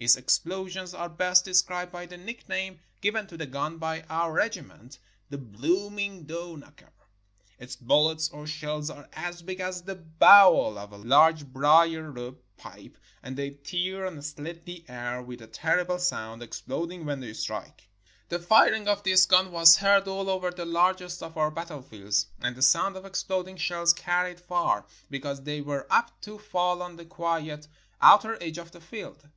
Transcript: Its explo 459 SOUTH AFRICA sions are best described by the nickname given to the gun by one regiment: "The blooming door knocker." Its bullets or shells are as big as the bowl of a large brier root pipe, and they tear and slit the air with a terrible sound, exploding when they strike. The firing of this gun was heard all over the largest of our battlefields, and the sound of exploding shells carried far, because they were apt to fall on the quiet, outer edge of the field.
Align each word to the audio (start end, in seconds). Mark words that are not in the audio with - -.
Its 0.00 0.14
explo 0.14 0.62
459 0.62 0.68
SOUTH 0.68 0.70
AFRICA 0.70 0.72
sions 0.72 0.94
are 0.94 1.08
best 1.08 1.44
described 1.44 1.90
by 1.90 2.06
the 2.06 2.16
nickname 2.16 2.78
given 3.00 3.26
to 3.26 3.36
the 3.36 3.46
gun 3.46 3.78
by 3.78 3.98
one 4.02 4.30
regiment: 4.30 5.00
"The 5.28 5.38
blooming 5.38 6.22
door 6.22 6.56
knocker." 6.56 6.92
Its 7.58 7.74
bullets 7.74 8.28
or 8.28 8.46
shells 8.46 8.90
are 8.90 9.08
as 9.14 9.42
big 9.42 9.58
as 9.58 9.82
the 9.82 9.96
bowl 9.96 10.78
of 10.78 10.92
a 10.92 10.98
large 10.98 11.46
brier 11.46 12.12
root 12.12 12.40
pipe, 12.56 12.96
and 13.24 13.36
they 13.36 13.50
tear 13.50 14.06
and 14.06 14.24
slit 14.24 14.64
the 14.66 14.84
air 14.88 15.20
with 15.20 15.42
a 15.42 15.48
terrible 15.48 15.98
sound, 15.98 16.44
exploding 16.44 17.04
when 17.04 17.18
they 17.18 17.32
strike. 17.34 17.88
The 18.28 18.38
firing 18.38 18.86
of 18.86 19.02
this 19.02 19.26
gun 19.26 19.50
was 19.50 19.78
heard 19.78 20.06
all 20.06 20.30
over 20.30 20.52
the 20.52 20.64
largest 20.64 21.24
of 21.24 21.36
our 21.36 21.50
battlefields, 21.50 22.28
and 22.40 22.54
the 22.54 22.62
sound 22.62 22.94
of 22.96 23.04
exploding 23.04 23.56
shells 23.56 23.92
carried 23.92 24.38
far, 24.38 24.86
because 25.10 25.42
they 25.42 25.60
were 25.60 25.88
apt 25.90 26.22
to 26.22 26.38
fall 26.38 26.82
on 26.82 26.94
the 26.94 27.04
quiet, 27.04 27.66
outer 28.00 28.40
edge 28.40 28.58
of 28.58 28.70
the 28.70 28.80
field. 28.80 29.28